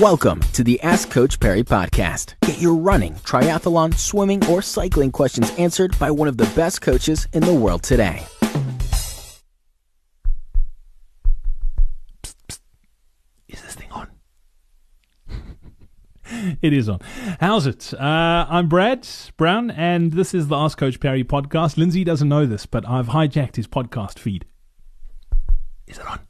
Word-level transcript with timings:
Welcome 0.00 0.38
to 0.52 0.62
the 0.62 0.80
Ask 0.82 1.10
Coach 1.10 1.40
Parry 1.40 1.64
podcast. 1.64 2.34
Get 2.42 2.60
your 2.60 2.76
running, 2.76 3.14
triathlon, 3.14 3.92
swimming, 3.98 4.46
or 4.46 4.62
cycling 4.62 5.10
questions 5.10 5.50
answered 5.58 5.98
by 5.98 6.08
one 6.12 6.28
of 6.28 6.36
the 6.36 6.44
best 6.54 6.80
coaches 6.80 7.26
in 7.32 7.42
the 7.42 7.52
world 7.52 7.82
today. 7.82 8.24
Is 13.48 13.60
this 13.60 13.74
thing 13.74 13.90
on? 13.90 14.08
it 16.62 16.72
is 16.72 16.88
on. 16.88 17.00
How's 17.40 17.66
it? 17.66 17.92
Uh, 17.92 18.46
I'm 18.48 18.68
Brad 18.68 19.08
Brown, 19.36 19.72
and 19.72 20.12
this 20.12 20.32
is 20.32 20.46
the 20.46 20.54
Ask 20.54 20.78
Coach 20.78 21.00
Parry 21.00 21.24
podcast. 21.24 21.76
Lindsay 21.76 22.04
doesn't 22.04 22.28
know 22.28 22.46
this, 22.46 22.66
but 22.66 22.88
I've 22.88 23.08
hijacked 23.08 23.56
his 23.56 23.66
podcast 23.66 24.20
feed. 24.20 24.44
Is 25.88 25.98
it 25.98 26.06
on? 26.06 26.27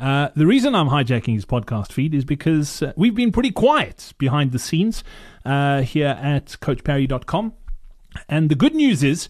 Uh, 0.00 0.30
the 0.34 0.46
reason 0.46 0.74
I'm 0.74 0.88
hijacking 0.88 1.34
his 1.34 1.44
podcast 1.44 1.92
feed 1.92 2.14
is 2.14 2.24
because 2.24 2.82
uh, 2.82 2.94
we've 2.96 3.14
been 3.14 3.32
pretty 3.32 3.50
quiet 3.50 4.14
behind 4.16 4.52
the 4.52 4.58
scenes 4.58 5.04
uh, 5.44 5.82
here 5.82 6.16
at 6.18 6.56
CoachParry.com. 6.62 7.52
And 8.26 8.50
the 8.50 8.54
good 8.54 8.74
news 8.74 9.02
is 9.04 9.28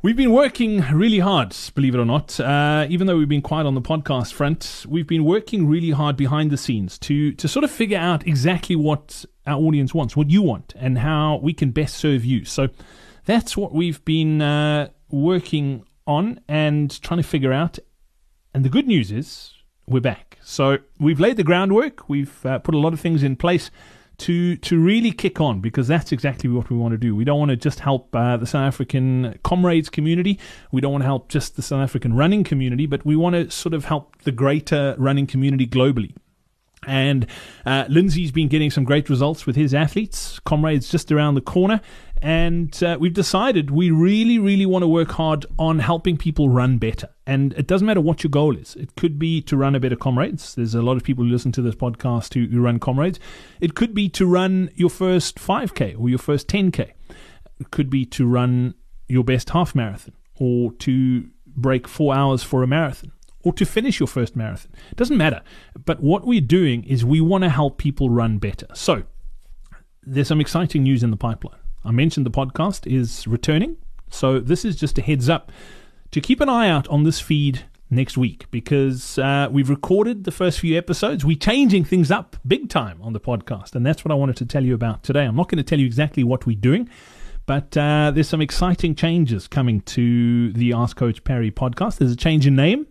we've 0.00 0.16
been 0.16 0.32
working 0.32 0.80
really 0.90 1.18
hard, 1.18 1.54
believe 1.74 1.94
it 1.94 1.98
or 1.98 2.06
not. 2.06 2.40
Uh, 2.40 2.86
even 2.88 3.06
though 3.06 3.18
we've 3.18 3.28
been 3.28 3.42
quiet 3.42 3.66
on 3.66 3.74
the 3.74 3.82
podcast 3.82 4.32
front, 4.32 4.86
we've 4.88 5.06
been 5.06 5.22
working 5.22 5.68
really 5.68 5.90
hard 5.90 6.16
behind 6.16 6.50
the 6.50 6.56
scenes 6.56 6.98
to, 7.00 7.32
to 7.32 7.46
sort 7.46 7.62
of 7.62 7.70
figure 7.70 7.98
out 7.98 8.26
exactly 8.26 8.76
what 8.76 9.26
our 9.46 9.60
audience 9.60 9.92
wants, 9.92 10.16
what 10.16 10.30
you 10.30 10.40
want, 10.40 10.72
and 10.76 10.96
how 10.96 11.36
we 11.42 11.52
can 11.52 11.72
best 11.72 11.96
serve 11.96 12.24
you. 12.24 12.46
So 12.46 12.68
that's 13.26 13.54
what 13.54 13.74
we've 13.74 14.02
been 14.06 14.40
uh, 14.40 14.88
working 15.10 15.84
on 16.06 16.40
and 16.48 17.02
trying 17.02 17.20
to 17.20 17.28
figure 17.28 17.52
out. 17.52 17.78
And 18.54 18.64
the 18.64 18.70
good 18.70 18.86
news 18.86 19.12
is 19.12 19.52
we're 19.86 20.00
back. 20.00 20.38
So 20.42 20.78
we've 20.98 21.20
laid 21.20 21.36
the 21.36 21.44
groundwork. 21.44 22.08
We've 22.08 22.44
uh, 22.44 22.58
put 22.58 22.74
a 22.74 22.78
lot 22.78 22.92
of 22.92 23.00
things 23.00 23.22
in 23.22 23.36
place 23.36 23.70
to 24.16 24.56
to 24.56 24.78
really 24.78 25.10
kick 25.10 25.40
on 25.40 25.60
because 25.60 25.88
that's 25.88 26.12
exactly 26.12 26.48
what 26.48 26.70
we 26.70 26.76
want 26.76 26.92
to 26.92 26.98
do. 26.98 27.16
We 27.16 27.24
don't 27.24 27.38
want 27.38 27.50
to 27.50 27.56
just 27.56 27.80
help 27.80 28.14
uh, 28.14 28.36
the 28.36 28.46
South 28.46 28.66
African 28.66 29.38
comrades 29.42 29.90
community. 29.90 30.38
We 30.70 30.80
don't 30.80 30.92
want 30.92 31.02
to 31.02 31.06
help 31.06 31.28
just 31.28 31.56
the 31.56 31.62
South 31.62 31.82
African 31.82 32.14
running 32.14 32.44
community, 32.44 32.86
but 32.86 33.04
we 33.04 33.16
want 33.16 33.34
to 33.34 33.50
sort 33.50 33.74
of 33.74 33.86
help 33.86 34.22
the 34.22 34.32
greater 34.32 34.94
running 34.98 35.26
community 35.26 35.66
globally. 35.66 36.14
And 36.86 37.26
uh, 37.66 37.84
Lindsay's 37.88 38.32
been 38.32 38.48
getting 38.48 38.70
some 38.70 38.84
great 38.84 39.08
results 39.08 39.46
with 39.46 39.56
his 39.56 39.74
athletes. 39.74 40.38
Comrades 40.40 40.88
just 40.88 41.10
around 41.12 41.34
the 41.34 41.40
corner. 41.40 41.80
And 42.22 42.82
uh, 42.82 42.96
we've 42.98 43.12
decided 43.12 43.70
we 43.70 43.90
really, 43.90 44.38
really 44.38 44.64
want 44.64 44.82
to 44.82 44.88
work 44.88 45.10
hard 45.10 45.44
on 45.58 45.78
helping 45.78 46.16
people 46.16 46.48
run 46.48 46.78
better. 46.78 47.10
And 47.26 47.52
it 47.52 47.66
doesn't 47.66 47.86
matter 47.86 48.00
what 48.00 48.24
your 48.24 48.30
goal 48.30 48.56
is. 48.56 48.76
It 48.76 48.96
could 48.96 49.18
be 49.18 49.42
to 49.42 49.56
run 49.56 49.74
a 49.74 49.80
better 49.80 49.96
comrades. 49.96 50.54
There's 50.54 50.74
a 50.74 50.80
lot 50.80 50.96
of 50.96 51.02
people 51.02 51.24
who 51.24 51.30
listen 51.30 51.52
to 51.52 51.62
this 51.62 51.74
podcast 51.74 52.32
who, 52.32 52.46
who 52.46 52.62
run 52.62 52.78
comrades. 52.78 53.20
It 53.60 53.74
could 53.74 53.94
be 53.94 54.08
to 54.10 54.26
run 54.26 54.70
your 54.74 54.90
first 54.90 55.36
5K 55.36 55.98
or 55.98 56.08
your 56.08 56.18
first 56.18 56.48
10K. 56.48 56.92
It 57.60 57.70
could 57.70 57.90
be 57.90 58.06
to 58.06 58.26
run 58.26 58.74
your 59.06 59.24
best 59.24 59.50
half 59.50 59.74
marathon 59.74 60.14
or 60.36 60.72
to 60.72 61.28
break 61.46 61.86
four 61.86 62.14
hours 62.14 62.42
for 62.42 62.62
a 62.62 62.66
marathon 62.66 63.12
or 63.44 63.52
to 63.52 63.64
finish 63.64 64.00
your 64.00 64.06
first 64.06 64.34
marathon. 64.34 64.72
It 64.90 64.96
doesn't 64.96 65.16
matter. 65.16 65.42
But 65.84 66.00
what 66.00 66.26
we're 66.26 66.40
doing 66.40 66.84
is 66.84 67.04
we 67.04 67.20
want 67.20 67.44
to 67.44 67.50
help 67.50 67.78
people 67.78 68.10
run 68.10 68.38
better. 68.38 68.66
So 68.74 69.04
there's 70.02 70.28
some 70.28 70.40
exciting 70.40 70.82
news 70.82 71.02
in 71.02 71.10
the 71.10 71.16
pipeline. 71.16 71.60
I 71.84 71.90
mentioned 71.90 72.26
the 72.26 72.30
podcast 72.30 72.90
is 72.90 73.26
returning. 73.26 73.76
So 74.10 74.40
this 74.40 74.64
is 74.64 74.76
just 74.76 74.98
a 74.98 75.02
heads 75.02 75.28
up 75.28 75.52
to 76.10 76.20
keep 76.20 76.40
an 76.40 76.48
eye 76.48 76.68
out 76.68 76.88
on 76.88 77.04
this 77.04 77.20
feed 77.20 77.64
next 77.90 78.16
week 78.16 78.46
because 78.50 79.18
uh, 79.18 79.48
we've 79.50 79.68
recorded 79.68 80.24
the 80.24 80.30
first 80.30 80.60
few 80.60 80.76
episodes. 80.76 81.24
We're 81.24 81.36
changing 81.36 81.84
things 81.84 82.10
up 82.10 82.36
big 82.46 82.68
time 82.68 83.00
on 83.02 83.12
the 83.12 83.20
podcast, 83.20 83.74
and 83.74 83.84
that's 83.84 84.04
what 84.04 84.12
I 84.12 84.14
wanted 84.14 84.36
to 84.36 84.46
tell 84.46 84.64
you 84.64 84.74
about 84.74 85.02
today. 85.02 85.24
I'm 85.24 85.36
not 85.36 85.48
going 85.48 85.58
to 85.58 85.64
tell 85.64 85.78
you 85.78 85.86
exactly 85.86 86.24
what 86.24 86.46
we're 86.46 86.56
doing, 86.56 86.88
but 87.46 87.76
uh, 87.76 88.10
there's 88.14 88.28
some 88.28 88.40
exciting 88.40 88.94
changes 88.94 89.46
coming 89.46 89.80
to 89.82 90.52
the 90.52 90.72
Ask 90.72 90.96
Coach 90.96 91.22
Parry 91.24 91.50
podcast. 91.50 91.98
There's 91.98 92.12
a 92.12 92.16
change 92.16 92.46
in 92.46 92.56
name. 92.56 92.86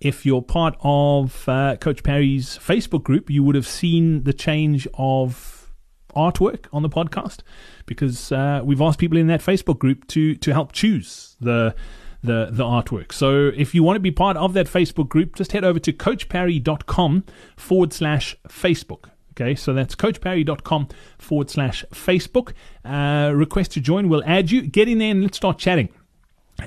If 0.00 0.24
you're 0.24 0.42
part 0.42 0.76
of 0.80 1.48
uh, 1.48 1.76
Coach 1.76 2.02
Parry's 2.02 2.58
Facebook 2.58 3.02
group, 3.02 3.30
you 3.30 3.42
would 3.42 3.54
have 3.54 3.66
seen 3.66 4.24
the 4.24 4.32
change 4.32 4.86
of 4.94 5.72
artwork 6.14 6.66
on 6.72 6.82
the 6.82 6.88
podcast 6.88 7.40
because 7.86 8.32
uh, 8.32 8.60
we've 8.64 8.80
asked 8.80 8.98
people 8.98 9.18
in 9.18 9.26
that 9.28 9.40
Facebook 9.40 9.78
group 9.78 10.06
to 10.08 10.34
to 10.36 10.52
help 10.52 10.72
choose 10.72 11.36
the 11.40 11.74
the 12.22 12.48
the 12.50 12.64
artwork. 12.64 13.12
So 13.12 13.50
if 13.56 13.74
you 13.74 13.82
want 13.82 13.96
to 13.96 14.00
be 14.00 14.10
part 14.10 14.36
of 14.36 14.52
that 14.54 14.66
Facebook 14.66 15.08
group, 15.08 15.36
just 15.36 15.52
head 15.52 15.64
over 15.64 15.78
to 15.80 15.92
coachparry.com 15.92 17.24
forward 17.56 17.92
slash 17.92 18.36
Facebook. 18.48 19.10
Okay, 19.32 19.54
so 19.54 19.72
that's 19.72 19.94
coachparry.com 19.94 20.88
forward 21.18 21.48
slash 21.48 21.84
Facebook. 21.92 22.54
Uh, 22.84 23.32
request 23.32 23.72
to 23.72 23.80
join, 23.80 24.08
we'll 24.08 24.24
add 24.24 24.50
you. 24.50 24.62
Get 24.62 24.88
in 24.88 24.98
there 24.98 25.12
and 25.12 25.22
let's 25.22 25.36
start 25.36 25.58
chatting. 25.58 25.90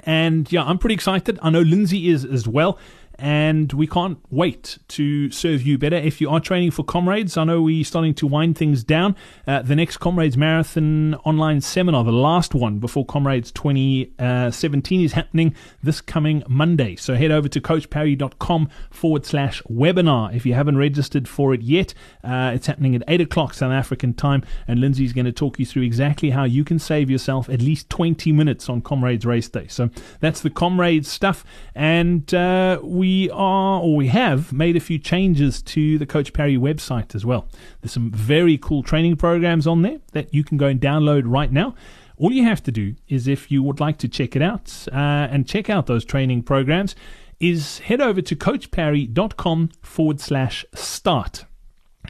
And 0.04 0.50
yeah, 0.50 0.64
I'm 0.64 0.78
pretty 0.78 0.96
excited. 0.96 1.38
I 1.42 1.50
know 1.50 1.60
Lindsay 1.60 2.10
is 2.10 2.24
as 2.24 2.48
well 2.48 2.80
and 3.22 3.72
we 3.74 3.86
can't 3.86 4.18
wait 4.32 4.80
to 4.88 5.30
serve 5.30 5.62
you 5.62 5.78
better. 5.78 5.96
If 5.96 6.20
you 6.20 6.30
are 6.32 6.40
training 6.40 6.72
for 6.72 6.84
Comrades, 6.84 7.38
I 7.38 7.44
know 7.44 7.62
we're 7.62 7.86
starting 7.86 8.16
to 8.16 8.26
wind 8.26 8.58
things 8.58 8.84
down. 8.84 9.16
Uh, 9.46 9.62
the 9.62 9.76
next 9.76 9.98
Comrades 9.98 10.36
Marathon 10.36 11.14
online 11.24 11.62
seminar, 11.62 12.04
the 12.04 12.12
last 12.12 12.56
one 12.56 12.80
before 12.80 13.06
Comrades 13.06 13.52
2017, 13.52 15.02
is 15.02 15.14
happening 15.14 15.54
this 15.84 16.02
coming 16.02 16.42
Monday. 16.48 16.96
So 16.96 17.14
head 17.14 17.30
over 17.30 17.48
to 17.48 17.62
coachparry.com 17.62 18.70
forward 18.90 19.26
slash 19.28 19.62
webinar 19.64 20.36
if 20.36 20.44
you 20.44 20.56
haven't 20.56 20.78
registered 20.78 21.28
for 21.28 21.54
it 21.54 21.62
yet. 21.62 21.94
Uh, 22.24 22.54
it's 22.56 22.66
happening 22.66 22.96
at 22.96 23.04
8 23.08 23.22
o'clock 23.22 23.54
South 23.54 23.72
African 23.72 24.16
time, 24.16 24.44
and 24.68 24.80
Lindsay's 24.80 25.14
going 25.14 25.26
to 25.26 25.32
talk 25.32 25.60
you 25.60 25.66
through 25.68 25.84
exactly 25.84 26.32
how 26.32 26.46
you 26.46 26.64
can 26.64 26.80
save 26.80 27.12
yourself 27.12 27.50
at 27.50 27.62
least 27.62 27.88
20 27.92 28.32
minutes 28.32 28.68
on 28.68 28.82
Comrades 28.82 29.28
Race 29.28 29.48
Day. 29.48 29.68
So 29.68 29.92
that's 30.22 30.42
the 30.42 30.50
Comrades 30.50 31.08
stuff, 31.08 31.46
and 31.76 32.34
uh, 32.34 32.80
we 32.82 33.11
we 33.12 33.30
are, 33.32 33.82
or 33.82 33.98
we 33.98 34.08
have, 34.08 34.54
made 34.54 34.78
a 34.78 34.80
few 34.80 34.98
changes 34.98 35.62
to 35.62 35.98
the 35.98 36.06
Coach 36.06 36.32
Parry 36.32 36.56
website 36.56 37.14
as 37.14 37.26
well. 37.26 37.46
There's 37.82 37.92
some 37.92 38.10
very 38.10 38.58
cool 38.58 38.84
training 38.84 39.18
programs 39.18 39.68
on 39.68 39.82
there 39.82 40.00
that 40.14 40.34
you 40.34 40.46
can 40.46 40.58
go 40.58 40.68
and 40.68 40.80
download 40.80 41.24
right 41.26 41.52
now. 41.52 41.76
All 42.16 42.32
you 42.32 42.46
have 42.46 42.64
to 42.64 42.72
do 42.72 42.96
is, 43.10 43.28
if 43.28 43.52
you 43.52 43.64
would 43.64 43.82
like 43.82 43.98
to 43.98 44.08
check 44.08 44.38
it 44.38 44.42
out 44.42 44.88
uh, 44.94 45.28
and 45.30 45.46
check 45.46 45.70
out 45.70 45.88
those 45.88 46.06
training 46.06 46.44
programs, 46.44 46.96
is 47.40 47.80
head 47.80 48.00
over 48.00 48.22
to 48.22 48.34
coachparry.com 48.34 49.72
forward 49.82 50.22
slash 50.22 50.64
start. 50.74 51.46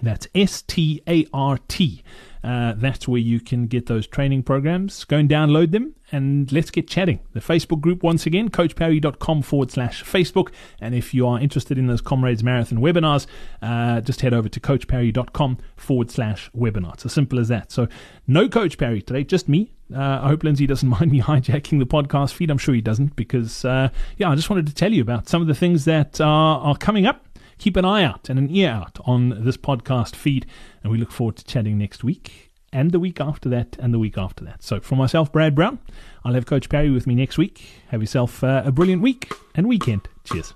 That's 0.02 0.28
S 0.34 0.62
T 0.62 1.02
A 1.08 1.28
R 1.34 1.58
T. 1.68 2.04
Uh, 2.44 2.74
that's 2.76 3.08
where 3.08 3.20
you 3.20 3.40
can 3.40 3.68
get 3.68 3.86
those 3.86 4.08
training 4.08 4.44
programs. 4.44 5.04
Go 5.04 5.18
and 5.18 5.30
download 5.30 5.72
them 5.72 5.94
and 6.12 6.52
let's 6.52 6.72
get 6.72 6.88
chatting. 6.88 7.20
The 7.34 7.40
Facebook 7.40 7.82
group, 7.82 8.02
once 8.02 8.26
again, 8.26 8.50
coachparry.com 8.50 9.44
forward 9.44 9.72
slash 9.72 10.04
Facebook. 10.04 10.52
And 10.80 10.96
if 10.96 11.14
you 11.14 11.28
are 11.28 11.40
interested 11.40 11.78
in 11.78 11.88
those 11.88 12.02
Comrades 12.02 12.44
Marathon 12.44 12.80
webinars, 12.80 13.28
uh, 13.62 14.02
just 14.02 14.22
head 14.22 14.34
over 14.34 14.50
to 14.50 14.60
coachparry.com 14.60 15.60
forward 15.76 16.10
slash 16.10 16.50
webinar. 16.58 16.96
It's 16.96 17.06
as 17.06 17.14
simple 17.14 17.40
as 17.40 17.48
that. 17.50 17.72
So, 17.72 17.88
no 18.28 18.50
Coach 18.50 18.78
Parry 18.78 19.02
today, 19.02 19.24
just 19.24 19.48
me. 19.48 19.72
Uh, 19.94 20.22
I 20.24 20.30
hope 20.30 20.44
Lindsay 20.44 20.66
doesn't 20.66 20.90
mind 21.00 21.12
me 21.12 21.22
hijacking 21.22 21.78
the 21.78 21.86
podcast 21.86 22.34
feed. 22.34 22.50
I'm 22.50 22.58
sure 22.58 22.74
he 22.74 22.82
doesn't 22.82 23.16
because, 23.16 23.64
uh, 23.66 23.90
yeah, 24.18 24.32
I 24.32 24.36
just 24.36 24.50
wanted 24.50 24.66
to 24.68 24.74
tell 24.74 24.92
you 24.92 25.02
about 25.02 25.30
some 25.30 25.42
of 25.44 25.48
the 25.48 25.56
things 25.56 25.86
that 25.86 26.20
are, 26.20 26.60
are 26.60 26.78
coming 26.78 27.06
up 27.06 27.28
keep 27.62 27.78
an 27.78 27.86
eye 27.86 28.04
out 28.04 28.28
and 28.28 28.40
an 28.40 28.54
ear 28.54 28.72
out 28.72 28.98
on 29.06 29.46
this 29.46 29.56
podcast 29.56 30.16
feed. 30.16 30.48
And 30.84 30.92
we 30.92 30.98
look 30.98 31.12
forward 31.12 31.38
to 31.38 31.46
chatting 31.46 31.78
next 31.78 32.04
week 32.04 32.52
and 32.74 32.92
the 32.92 33.00
week 33.00 33.22
after 33.22 33.48
that 33.50 33.78
and 33.80 33.94
the 33.94 34.00
week 34.00 34.18
after 34.18 34.44
that. 34.46 34.64
So, 34.64 34.80
for 34.80 34.96
myself, 34.96 35.32
Brad 35.32 35.54
Brown, 35.56 35.80
I'll 36.26 36.34
have 36.34 36.46
Coach 36.46 36.70
Parry 36.70 36.90
with 36.90 37.06
me 37.06 37.16
next 37.16 37.38
week. 37.38 37.70
Have 37.90 38.02
yourself 38.02 38.44
uh, 38.44 38.64
a 38.66 38.72
brilliant 38.72 39.02
week 39.02 39.32
and 39.56 39.68
weekend. 39.68 40.08
Cheers. 40.24 40.54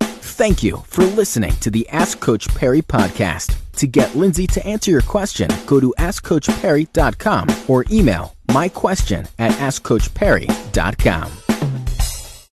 Thank 0.00 0.62
you 0.62 0.78
for 0.86 1.04
listening 1.04 1.52
to 1.56 1.70
the 1.70 1.86
Ask 1.88 2.20
Coach 2.20 2.48
Parry 2.54 2.80
podcast. 2.80 3.56
To 3.72 3.86
get 3.86 4.14
Lindsay 4.14 4.46
to 4.48 4.66
answer 4.66 4.90
your 4.90 5.02
question, 5.02 5.50
go 5.66 5.80
to 5.80 5.92
AskCoachParry.com 5.98 7.48
or 7.68 7.84
email 7.90 8.34
my 8.52 8.68
question 8.68 9.26
at 9.38 9.52
AskCoachParry.com. 9.52 11.49